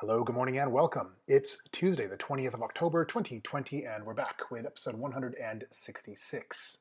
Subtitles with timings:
[0.00, 1.12] Hello, good morning, and welcome.
[1.26, 6.78] It's Tuesday, the 20th of October, 2020, and we're back with episode 166.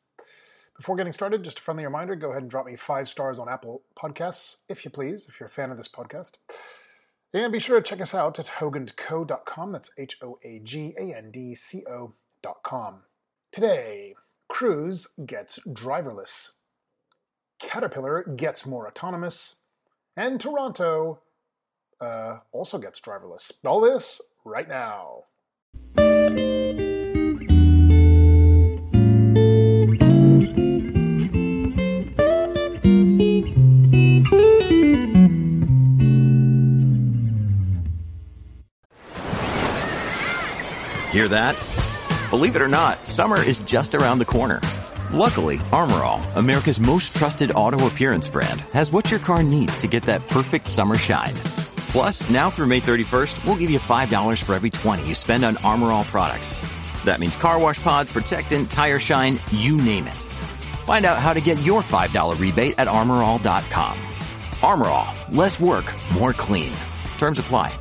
[0.75, 3.47] Before getting started, just a friendly reminder go ahead and drop me five stars on
[3.47, 6.33] Apple Podcasts, if you please, if you're a fan of this podcast.
[7.33, 9.71] And be sure to check us out at hoagandco.com.
[9.71, 13.03] That's H O A G A N D C O.com.
[13.49, 14.15] Today,
[14.49, 16.49] Cruise gets driverless,
[17.59, 19.55] Caterpillar gets more autonomous,
[20.17, 21.21] and Toronto
[22.02, 23.52] uh, also gets driverless.
[23.66, 25.23] All this right now.
[41.15, 41.55] Hear that?
[42.29, 44.59] Believe it or not, summer is just around the corner.
[45.13, 49.87] Luckily, Armor All, America's most trusted auto appearance brand, has what your car needs to
[49.87, 51.34] get that perfect summer shine.
[51.95, 55.55] Plus, now through May 31st, we'll give you $5 for every 20 you spend on
[55.63, 56.54] Armor All products.
[57.05, 60.20] That means car wash pods, protectant, tire shine, you name it.
[60.84, 63.98] Find out how to get your $5 rebate at armorall.com.
[64.62, 66.74] Armor All, less work, more clean.
[67.18, 67.74] Terms apply.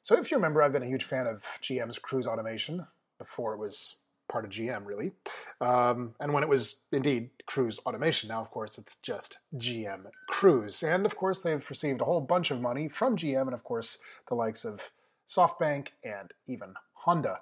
[0.00, 2.86] So, if you remember, I've been a huge fan of GM's Cruise Automation
[3.18, 3.96] before it was
[4.28, 5.12] part of GM, really.
[5.60, 10.82] Um, and when it was indeed Cruise Automation, now, of course, it's just GM Cruise.
[10.82, 13.98] And of course, they've received a whole bunch of money from GM and, of course,
[14.28, 14.90] the likes of
[15.28, 17.40] SoftBank and even Honda.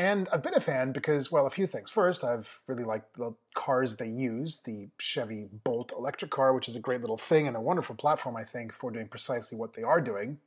[0.00, 1.90] And I've been a fan because, well, a few things.
[1.90, 6.76] First, I've really liked the cars they use the Chevy Bolt electric car, which is
[6.76, 9.82] a great little thing and a wonderful platform, I think, for doing precisely what they
[9.82, 10.38] are doing.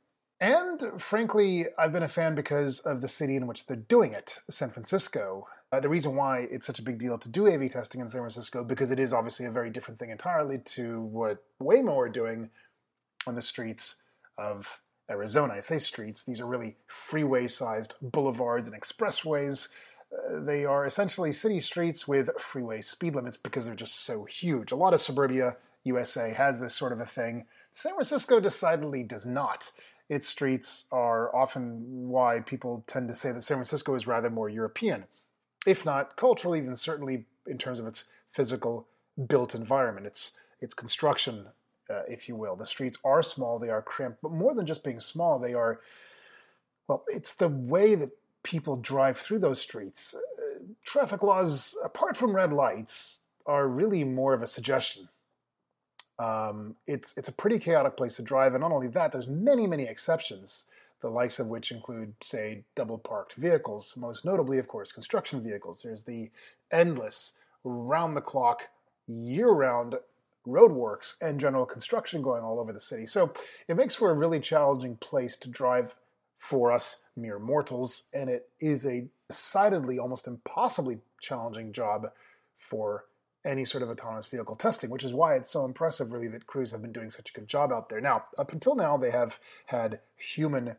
[0.44, 4.42] And frankly, I've been a fan because of the city in which they're doing it,
[4.50, 5.48] San Francisco.
[5.72, 8.20] Uh, the reason why it's such a big deal to do AV testing in San
[8.20, 12.50] Francisco, because it is obviously a very different thing entirely to what Waymo are doing
[13.26, 14.02] on the streets
[14.36, 15.54] of Arizona.
[15.54, 19.68] I say streets, these are really freeway sized boulevards and expressways.
[20.12, 24.72] Uh, they are essentially city streets with freeway speed limits because they're just so huge.
[24.72, 27.46] A lot of suburbia USA has this sort of a thing.
[27.72, 29.70] San Francisco decidedly does not
[30.08, 34.48] its streets are often why people tend to say that San Francisco is rather more
[34.48, 35.04] European,
[35.66, 38.86] if not culturally, then certainly in terms of its physical
[39.28, 41.46] built environment, its its construction,
[41.90, 42.56] uh, if you will.
[42.56, 45.80] The streets are small, they are cramped, but more than just being small, they are
[46.86, 48.10] well, it's the way that
[48.42, 50.14] people drive through those streets.
[50.14, 55.08] Uh, traffic laws, apart from red lights, are really more of a suggestion
[56.18, 59.66] um, it's it's a pretty chaotic place to drive, and not only that, there's many
[59.66, 60.64] many exceptions,
[61.00, 63.94] the likes of which include, say, double parked vehicles.
[63.96, 65.82] Most notably, of course, construction vehicles.
[65.82, 66.30] There's the
[66.70, 67.32] endless,
[67.64, 68.68] round the clock,
[69.06, 69.96] year round
[70.46, 73.06] roadworks and general construction going all over the city.
[73.06, 73.32] So
[73.66, 75.96] it makes for a really challenging place to drive
[76.38, 82.10] for us mere mortals, and it is a decidedly almost impossibly challenging job
[82.58, 83.06] for
[83.44, 86.70] any sort of autonomous vehicle testing, which is why it's so impressive, really, that Cruise
[86.70, 88.00] have been doing such a good job out there.
[88.00, 90.76] Now, up until now, they have had human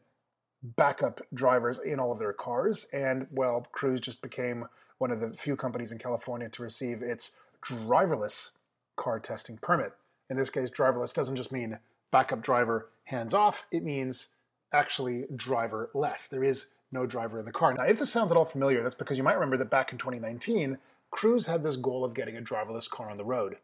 [0.64, 4.66] backup drivers in all of their cars, and well, Cruise just became
[4.98, 7.32] one of the few companies in California to receive its
[7.64, 8.52] driverless
[8.96, 9.94] car testing permit.
[10.30, 11.78] In this case, driverless doesn't just mean
[12.12, 14.30] backup driver hands off, it means
[14.74, 16.30] actually driverless.
[16.30, 17.74] There is no driver in the car.
[17.74, 19.98] Now, if this sounds at all familiar, that's because you might remember that back in
[19.98, 20.78] 2019,
[21.12, 23.58] Cruise had this goal of getting a driverless car on the road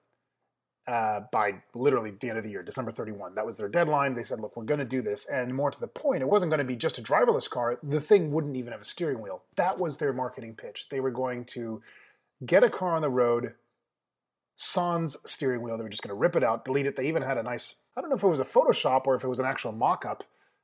[0.87, 3.35] uh, by literally the end of the year, December 31.
[3.35, 4.15] That was their deadline.
[4.15, 5.25] They said, look, we're going to do this.
[5.25, 7.79] And more to the point, it wasn't going to be just a driverless car.
[7.83, 9.43] The thing wouldn't even have a steering wheel.
[9.57, 10.87] That was their marketing pitch.
[10.89, 11.81] They were going to
[12.45, 13.53] get a car on the road,
[14.55, 15.77] sans steering wheel.
[15.77, 16.95] They were just going to rip it out, delete it.
[16.95, 19.23] They even had a nice, I don't know if it was a Photoshop or if
[19.23, 20.23] it was an actual mock up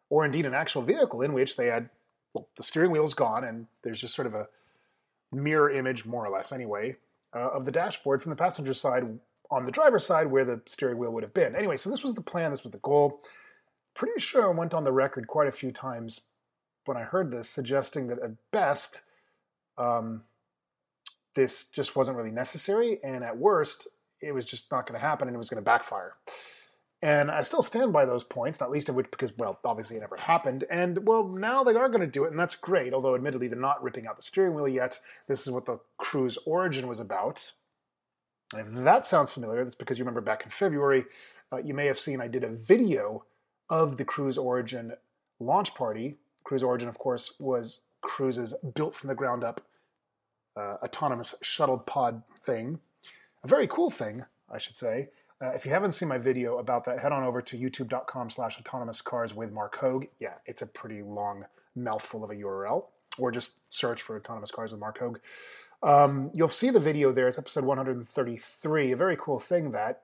[0.09, 1.89] or indeed an actual vehicle in which they had,
[2.33, 4.47] well, the steering wheel's gone and there's just sort of a
[5.31, 6.95] mirror image, more or less anyway,
[7.35, 9.03] uh, of the dashboard from the passenger side
[9.49, 11.55] on the driver's side where the steering wheel would have been.
[11.55, 13.21] Anyway, so this was the plan, this was the goal.
[13.93, 16.21] Pretty sure I went on the record quite a few times
[16.85, 19.01] when I heard this, suggesting that at best,
[19.77, 20.23] um,
[21.35, 23.87] this just wasn't really necessary, and at worst,
[24.21, 26.13] it was just not going to happen and it was going to backfire.
[27.03, 29.99] And I still stand by those points, not least of which because, well, obviously it
[29.99, 30.63] never happened.
[30.71, 33.59] And, well, now they are going to do it, and that's great, although admittedly they're
[33.59, 34.99] not ripping out the steering wheel yet.
[35.27, 37.51] This is what the Cruise Origin was about.
[38.53, 41.05] And if that sounds familiar, that's because you remember back in February,
[41.51, 43.25] uh, you may have seen I did a video
[43.69, 44.93] of the Cruise Origin
[45.39, 46.17] launch party.
[46.43, 49.61] Cruise Origin, of course, was Cruise's built from the ground up
[50.55, 52.79] uh, autonomous shuttle pod thing.
[53.43, 55.09] A very cool thing, I should say.
[55.41, 58.59] Uh, if you haven't seen my video about that, head on over to youtube.com slash
[58.59, 60.07] autonomous cars with Marc Hoag.
[60.19, 61.45] Yeah, it's a pretty long
[61.75, 62.85] mouthful of a URL,
[63.19, 65.19] or just search for autonomous cars with Marc Hoag.
[65.83, 67.27] Um, you'll see the video there.
[67.27, 68.91] It's episode 133.
[68.91, 70.01] A very cool thing that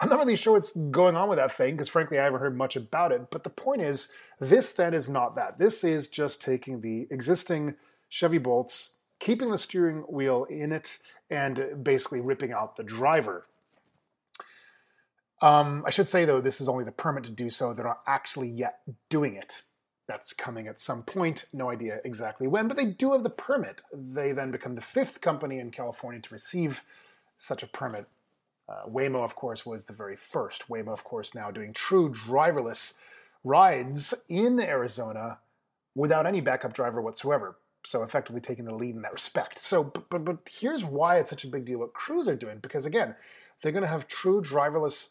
[0.00, 2.56] I'm not really sure what's going on with that thing because, frankly, I haven't heard
[2.56, 3.30] much about it.
[3.30, 4.08] But the point is,
[4.40, 5.58] this then is not that.
[5.58, 7.74] This is just taking the existing
[8.08, 10.98] Chevy Bolts, keeping the steering wheel in it,
[11.30, 13.46] and basically ripping out the driver.
[15.40, 17.72] Um, I should say, though, this is only the permit to do so.
[17.72, 19.62] They're not actually yet doing it.
[20.08, 21.44] That's coming at some point.
[21.52, 23.82] No idea exactly when, but they do have the permit.
[23.92, 26.82] They then become the fifth company in California to receive
[27.36, 28.06] such a permit.
[28.68, 30.68] Uh, Waymo, of course, was the very first.
[30.68, 32.94] Waymo, of course, now doing true driverless
[33.44, 35.38] rides in Arizona
[35.94, 37.58] without any backup driver whatsoever.
[37.86, 39.58] So effectively taking the lead in that respect.
[39.58, 42.58] So, but, but, but here's why it's such a big deal what Cruise are doing,
[42.58, 43.14] because again,
[43.62, 45.08] they're going to have true driverless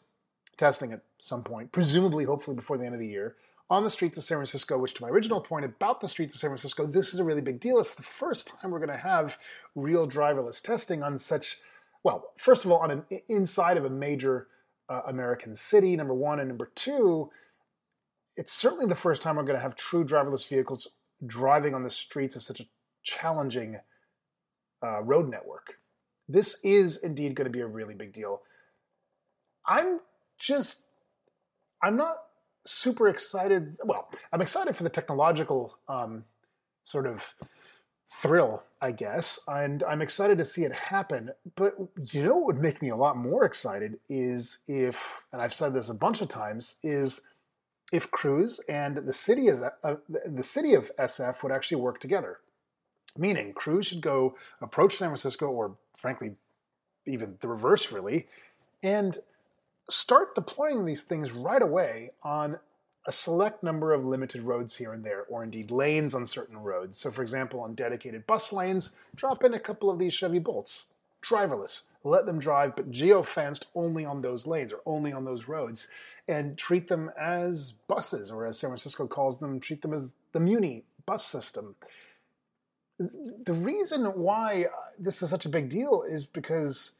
[0.58, 3.36] testing at some point, presumably, hopefully, before the end of the year,
[3.70, 4.78] on the streets of San Francisco.
[4.78, 7.40] Which, to my original point about the streets of San Francisco, this is a really
[7.40, 7.78] big deal.
[7.78, 9.38] It's the first time we're going to have
[9.74, 11.58] real driverless testing on such,
[12.02, 14.48] well, first of all, on an inside of a major
[14.88, 15.96] uh, American city.
[15.96, 17.30] Number one, and number two,
[18.36, 20.88] it's certainly the first time we're going to have true driverless vehicles
[21.26, 22.66] driving on the streets of such a
[23.02, 23.76] challenging
[24.82, 25.74] uh, road network.
[26.28, 28.42] This is indeed going to be a really big deal.
[29.66, 30.00] I'm
[30.38, 30.84] just
[31.82, 32.16] I'm not
[32.64, 33.76] super excited.
[33.84, 36.24] Well, I'm excited for the technological um,
[36.84, 37.34] sort of
[38.10, 41.30] thrill, I guess, and I'm excited to see it happen.
[41.56, 41.74] But
[42.12, 44.98] you know what would make me a lot more excited is if,
[45.32, 47.20] and I've said this a bunch of times, is
[47.92, 52.38] if Cruise and the city is uh, the city of SF would actually work together.
[53.16, 56.36] Meaning, Cruise should go approach San Francisco, or frankly,
[57.06, 58.26] even the reverse, really,
[58.82, 59.18] and
[59.90, 62.58] start deploying these things right away on
[63.06, 66.98] a select number of limited roads here and there, or indeed lanes on certain roads.
[66.98, 70.86] So, for example, on dedicated bus lanes, drop in a couple of these Chevy Bolts,
[71.22, 71.82] driverless.
[72.04, 75.88] Let them drive, but geo-fenced only on those lanes or only on those roads,
[76.28, 80.40] and treat them as buses, or as San Francisco calls them, treat them as the
[80.40, 81.74] Muni bus system.
[82.98, 84.66] The reason why
[84.98, 86.92] this is such a big deal is because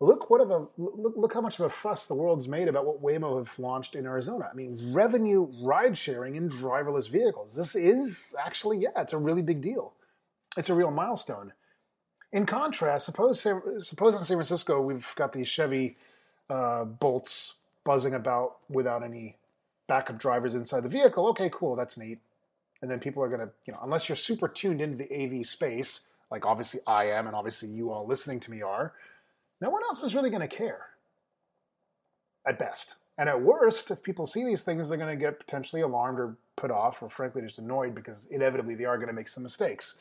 [0.00, 2.84] look what of a look, look how much of a fuss the world's made about
[2.84, 4.48] what Waymo have launched in Arizona.
[4.50, 7.54] I mean, revenue ride sharing in driverless vehicles.
[7.54, 9.92] This is actually yeah, it's a really big deal.
[10.56, 11.52] It's a real milestone.
[12.32, 15.96] In contrast, suppose suppose in San Francisco we've got these Chevy
[16.50, 17.54] uh, Bolts
[17.84, 19.36] buzzing about without any
[19.86, 21.28] backup drivers inside the vehicle.
[21.28, 22.18] Okay, cool, that's neat.
[22.82, 26.00] And then people are gonna, you know, unless you're super tuned into the AV space,
[26.30, 28.92] like obviously I am, and obviously you all listening to me are
[29.64, 30.88] no one else is really going to care
[32.46, 32.96] at best.
[33.16, 36.36] And at worst, if people see these things, they're going to get potentially alarmed or
[36.54, 39.94] put off or frankly just annoyed because inevitably they are going to make some mistakes.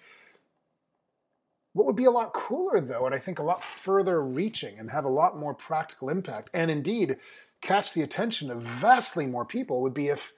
[1.71, 4.92] What would be a lot cooler, though, and I think a lot further reaching and
[4.92, 7.16] have a lot more practical impact, and indeed
[7.62, 10.33] catch the attention of vastly more people, would be if,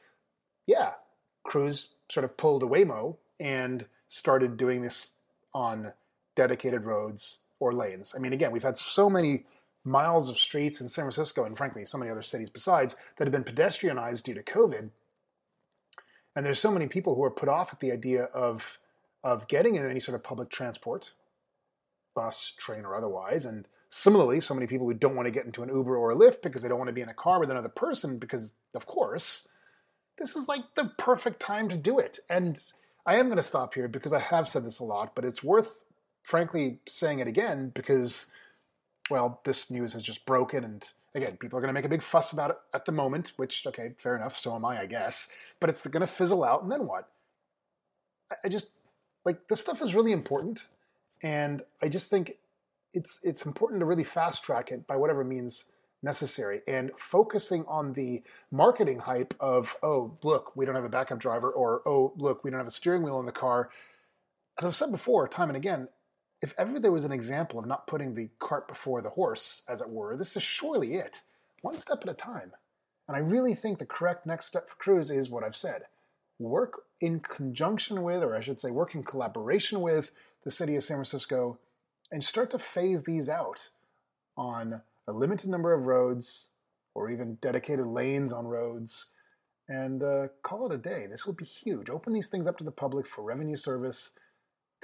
[0.68, 0.92] yeah,
[1.44, 5.14] Cruise sort of pulled a Waymo and started doing this
[5.52, 5.94] on
[6.36, 8.14] dedicated roads or lanes.
[8.16, 9.46] I mean, again, we've had so many
[9.84, 13.32] miles of streets in San Francisco and frankly so many other cities besides that have
[13.32, 14.90] been pedestrianized due to COVID.
[16.36, 18.80] And there's so many people who are put off at the idea of
[19.24, 21.12] of getting in any sort of public transport,
[22.14, 23.44] bus, train, or otherwise.
[23.46, 26.16] And similarly, so many people who don't want to get into an Uber or a
[26.16, 28.86] Lyft because they don't want to be in a car with another person because, of
[28.86, 29.48] course,
[30.20, 32.20] this is like the perfect time to do it.
[32.30, 32.60] And
[33.08, 35.44] I am going to stop here because I have said this a lot, but it's
[35.44, 35.85] worth
[36.26, 38.26] frankly saying it again because,
[39.12, 40.64] well, this news has just broken.
[40.64, 43.34] And again, people are going to make a big fuss about it at the moment,
[43.36, 44.36] which, okay, fair enough.
[44.36, 45.32] So am I, I guess.
[45.60, 46.64] But it's going to fizzle out.
[46.64, 47.10] And then what?
[48.44, 48.72] I just,
[49.24, 50.66] like, this stuff is really important.
[51.22, 52.38] And I just think
[52.96, 55.66] it's, it's important to really fast track it by whatever means
[56.02, 61.18] necessary and focusing on the marketing hype of oh look we don't have a backup
[61.18, 63.70] driver or oh look we don't have a steering wheel in the car
[64.60, 65.88] as i've said before time and again
[66.42, 69.82] if ever there was an example of not putting the cart before the horse, as
[69.82, 71.22] it were, this is surely it.
[71.62, 72.52] One step at a time.
[73.08, 75.84] And I really think the correct next step for Cruise is what I've said.
[76.40, 80.12] Work in conjunction with, or I should say, work in collaboration with
[80.44, 81.60] the city of San Francisco
[82.12, 83.70] and start to phase these out
[84.38, 86.50] on a limited number of roads
[86.94, 89.08] or even dedicated lanes on roads
[89.68, 91.08] and uh, call it a day.
[91.10, 91.90] This would be huge.
[91.90, 94.12] Open these things up to the public for revenue service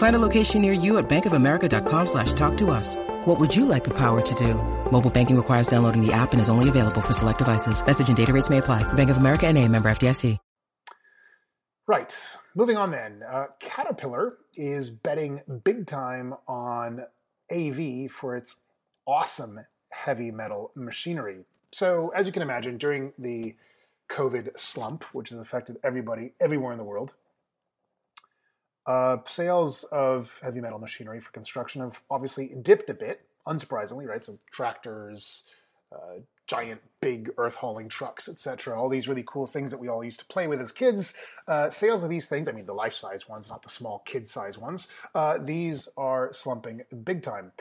[0.00, 2.96] Find a location near you at bankofamerica.com slash talk to us.
[3.26, 4.54] What would you like the power to do?
[4.90, 7.84] Mobile banking requires downloading the app and is only available for select devices.
[7.84, 8.82] Message and data rates may apply.
[8.94, 10.38] Bank of America and a member FDIC.
[11.86, 12.14] Right.
[12.54, 13.22] Moving on then.
[13.30, 17.04] Uh, Caterpillar is betting big time on
[17.52, 18.60] AV for its
[19.06, 21.44] awesome heavy metal machinery.
[21.72, 23.54] So, as you can imagine, during the
[24.08, 27.12] COVID slump, which has affected everybody everywhere in the world,
[28.86, 34.24] uh, sales of heavy metal machinery for construction have obviously dipped a bit, unsurprisingly, right?
[34.24, 35.44] So, tractors,
[35.92, 38.76] uh, giant, big earth hauling trucks, etc.
[38.78, 41.14] All these really cool things that we all used to play with as kids.
[41.46, 44.28] Uh, sales of these things, I mean, the life size ones, not the small kid
[44.28, 47.52] size ones, uh, these are slumping big time.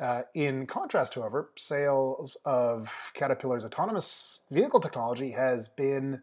[0.00, 6.22] Uh, in contrast, however, sales of Caterpillar's autonomous vehicle technology has been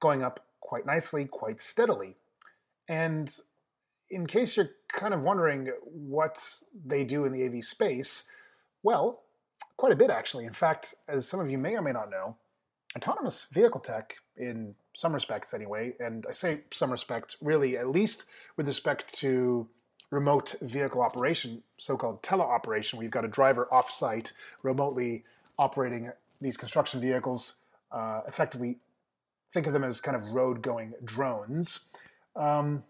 [0.00, 2.16] going up quite nicely, quite steadily.
[2.88, 3.34] And
[4.10, 6.38] in case you're kind of wondering what
[6.84, 8.24] they do in the AV space,
[8.82, 9.22] well,
[9.76, 10.44] quite a bit actually.
[10.44, 12.36] In fact, as some of you may or may not know,
[12.96, 18.26] autonomous vehicle tech, in some respects anyway, and I say some respects really, at least
[18.56, 19.66] with respect to
[20.10, 24.32] remote vehicle operation, so-called teleoperation, where you've got a driver off-site
[24.62, 25.24] remotely
[25.58, 26.10] operating
[26.40, 27.56] these construction vehicles,
[27.92, 28.78] uh, effectively
[29.52, 31.80] think of them as kind of road-going drones.
[32.34, 32.84] Um,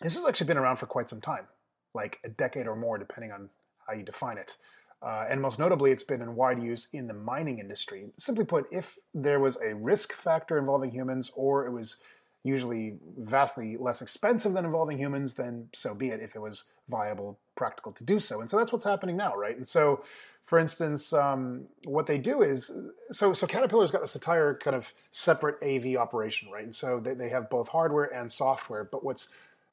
[0.00, 1.46] this has actually been around for quite some time,
[1.94, 3.50] like a decade or more, depending on
[3.86, 4.56] how you define it.
[5.02, 8.06] Uh, and most notably, it's been in wide use in the mining industry.
[8.16, 11.96] Simply put, if there was a risk factor involving humans, or it was
[12.44, 17.38] usually vastly less expensive than involving humans, then so be it if it was viable,
[17.56, 18.40] practical to do so.
[18.40, 19.56] And so that's what's happening now, right?
[19.56, 20.04] And so,
[20.44, 22.70] for instance, um, what they do is
[23.12, 26.64] so so Caterpillar's got this entire kind of separate AV operation, right?
[26.64, 28.84] And so they, they have both hardware and software.
[28.84, 29.28] But what's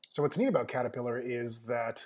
[0.09, 2.05] so what's neat about Caterpillar is that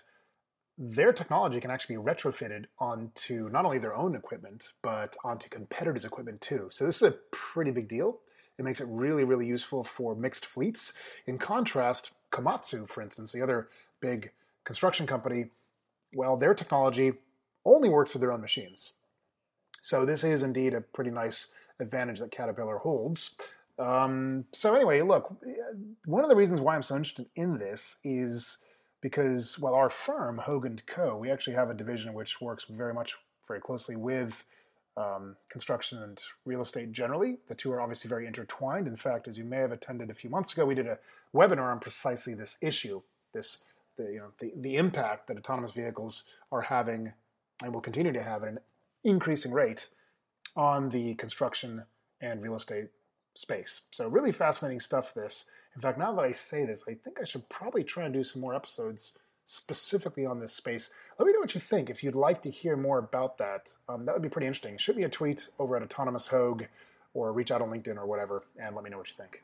[0.78, 6.04] their technology can actually be retrofitted onto not only their own equipment, but onto competitors'
[6.04, 6.68] equipment too.
[6.72, 8.20] So this is a pretty big deal.
[8.58, 10.94] It makes it really, really useful for mixed fleets.
[11.28, 13.70] In contrast, Komatsu, for instance, the other
[14.02, 14.32] big
[14.64, 15.46] construction company,
[16.14, 17.14] well, their technology
[17.66, 18.94] only works with their own machines.
[19.82, 21.48] So this is indeed a pretty nice
[21.80, 23.36] advantage that Caterpillar holds.
[23.80, 25.36] Um, so anyway, look,
[26.06, 28.58] one of the reasons why I'm so interested in this is
[29.02, 32.94] because, well, our firm, Hoag and Co., we actually have a division which works very
[32.94, 33.16] much,
[33.48, 34.44] very closely with
[34.96, 37.38] um, construction and real estate generally.
[37.48, 38.88] The two are obviously very intertwined.
[38.88, 41.00] In fact, as you may have attended a few months ago, we did a
[41.34, 43.02] webinar on precisely this issue,
[43.34, 43.60] this
[43.98, 47.14] the you know the, the impact that autonomous vehicles are having
[47.64, 48.60] and will continue to have at an
[49.04, 49.90] increasing rate
[50.56, 51.84] on the construction
[52.22, 52.88] and real estate
[53.36, 53.82] space.
[53.92, 55.14] So really fascinating stuff.
[55.14, 58.14] This, in fact, now that I say this, I think I should probably try and
[58.14, 59.14] do some more episodes
[59.46, 60.90] specifically on this space.
[61.20, 61.90] Let me know what you think.
[61.90, 64.78] If you'd like to hear more about that, um, that would be pretty interesting.
[64.78, 66.68] Shoot me a tweet over at Autonomous Hoag
[67.14, 69.44] or reach out on LinkedIn or whatever and let me know what you think.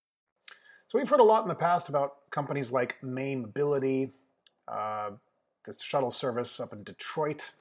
[0.91, 4.11] So we've heard a lot in the past about companies like May Mobility,
[4.67, 5.11] uh,
[5.65, 7.53] this shuttle service up in Detroit.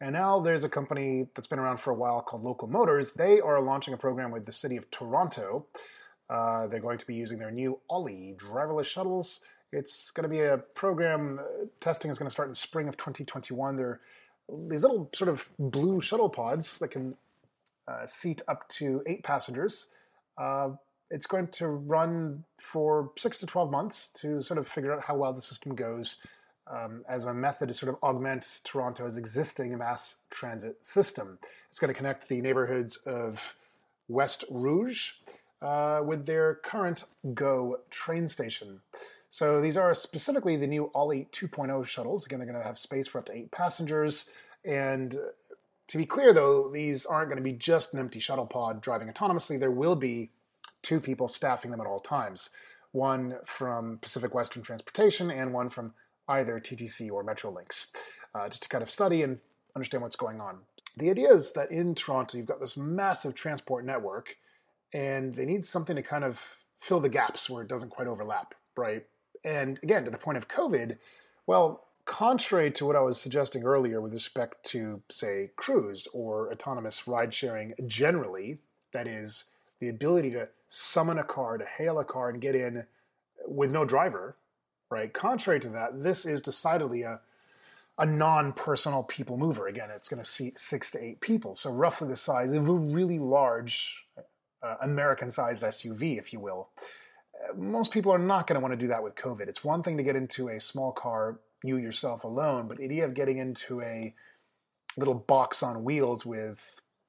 [0.00, 3.12] And now there's a company that's been around for a while called Local Motors.
[3.12, 5.64] They are launching a program with the city of Toronto.
[6.28, 9.42] Uh, they're going to be using their new Olli driverless shuttles.
[9.70, 12.96] It's going to be a program, uh, testing is going to start in spring of
[12.96, 13.76] 2021.
[13.76, 14.00] They're
[14.68, 17.14] these little sort of blue shuttle pods that can
[17.86, 19.86] uh, seat up to eight passengers.
[21.12, 25.04] Uh, it's going to run for six to 12 months to sort of figure out
[25.04, 26.16] how well the system goes
[26.70, 31.38] um, as a method to sort of augment Toronto's existing mass transit system.
[31.68, 33.56] It's going to connect the neighborhoods of
[34.08, 35.12] West Rouge
[35.60, 37.04] uh, with their current
[37.34, 38.80] GO train station.
[39.30, 42.26] So these are specifically the new Olli 2.0 shuttles.
[42.26, 44.28] Again, they're going to have space for up to eight passengers.
[44.64, 45.16] And
[45.88, 49.08] to be clear, though, these aren't going to be just an empty shuttle pod driving
[49.08, 49.58] autonomously.
[49.58, 50.30] There will be
[50.82, 52.50] two people staffing them at all times
[52.92, 55.94] one from Pacific Western Transportation and one from
[56.28, 57.86] either TTC or Metrolinx,
[58.34, 59.38] uh, just to kind of study and
[59.74, 60.58] understand what's going on.
[60.98, 64.36] The idea is that in Toronto, you've got this massive transport network,
[64.92, 66.40] and they need something to kind of
[66.78, 69.04] fill the gaps where it doesn't quite overlap, right?
[69.44, 70.98] And again, to the point of COVID,
[71.46, 77.08] well, contrary to what I was suggesting earlier with respect to, say, cruise or autonomous
[77.08, 78.58] ride sharing generally,
[78.92, 79.46] that is,
[79.80, 82.84] the ability to summon a car, to hail a car, and get in
[83.46, 84.36] with no driver,
[84.90, 85.12] right?
[85.12, 87.20] Contrary to that, this is decidedly a
[87.98, 89.68] a non-personal people mover.
[89.68, 92.72] Again, it's going to seat six to eight people, so roughly the size of a
[92.72, 94.06] really large
[94.62, 96.70] uh, American-sized SUV, if you will.
[97.54, 99.46] Most people are not going to want to do that with COVID.
[99.46, 103.04] It's one thing to get into a small car, you yourself alone, but the idea
[103.04, 104.14] of getting into a
[104.96, 106.60] little box on wheels with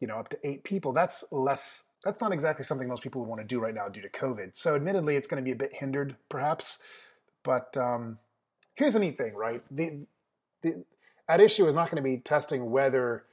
[0.01, 3.29] you know up to eight people, that's less that's not exactly something most people would
[3.29, 4.55] want to do right now due to COVID.
[4.55, 6.79] So, admittedly, it's going to be a bit hindered, perhaps.
[7.43, 8.17] But um,
[8.75, 9.63] here's the neat thing, right?
[9.72, 10.05] The,
[10.62, 10.83] the
[11.27, 13.24] at issue is not going to be testing whether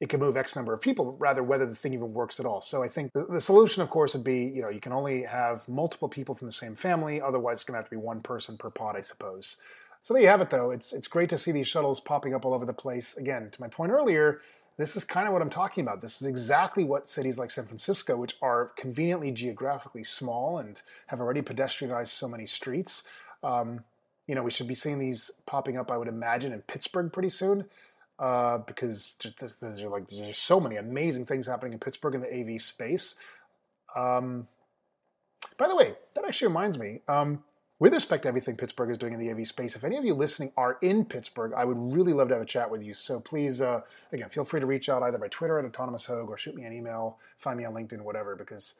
[0.00, 2.60] it can move X number of people, rather whether the thing even works at all.
[2.60, 5.22] So I think the, the, solution, of course, would be you know you can only
[5.22, 7.20] have multiple people from the same family.
[7.20, 9.56] Otherwise, it's going to have to be one person per pod, I suppose.
[10.02, 10.70] So there you have it, though.
[10.70, 13.16] It's it's great to see these shuttles popping up all over the place.
[13.16, 14.40] Again, to my point earlier,
[14.78, 16.02] this is kind of what I'm talking about.
[16.02, 21.20] This is exactly what cities like San Francisco, which are conveniently geographically small and have
[21.20, 23.02] already pedestrianized so many streets,
[23.42, 23.80] um,
[24.26, 27.30] you know, we should be seeing these popping up, I would imagine, in Pittsburgh pretty
[27.30, 27.64] soon.
[28.18, 29.14] Uh, because
[29.60, 33.14] there's, like there's so many amazing things happening in Pittsburgh in the AV space.
[33.94, 34.48] Um,
[35.58, 37.00] by the way, that actually reminds me.
[37.08, 37.44] Um,
[37.78, 40.14] with respect to everything Pittsburgh is doing in the AV space, if any of you
[40.14, 42.94] listening are in Pittsburgh, I would really love to have a chat with you.
[42.94, 43.80] So please, uh,
[44.12, 46.64] again, feel free to reach out either by Twitter at Autonomous Hoag or shoot me
[46.64, 48.74] an email, find me on LinkedIn, whatever, because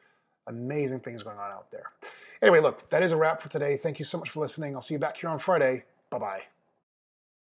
[0.47, 1.91] amazing things going on out there.
[2.41, 3.77] Anyway, look, that is a wrap for today.
[3.77, 4.75] Thank you so much for listening.
[4.75, 5.83] I'll see you back here on Friday.
[6.09, 6.56] Bye bye.